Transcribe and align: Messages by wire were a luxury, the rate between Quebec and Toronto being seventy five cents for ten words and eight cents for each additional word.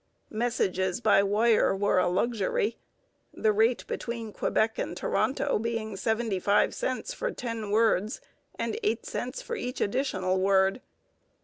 Messages 0.31 0.99
by 0.99 1.21
wire 1.21 1.75
were 1.75 1.99
a 1.99 2.07
luxury, 2.07 2.75
the 3.31 3.51
rate 3.51 3.85
between 3.85 4.33
Quebec 4.33 4.79
and 4.79 4.97
Toronto 4.97 5.59
being 5.59 5.95
seventy 5.95 6.39
five 6.39 6.73
cents 6.73 7.13
for 7.13 7.29
ten 7.29 7.69
words 7.69 8.19
and 8.55 8.79
eight 8.81 9.05
cents 9.05 9.43
for 9.43 9.55
each 9.55 9.79
additional 9.79 10.39
word. 10.39 10.81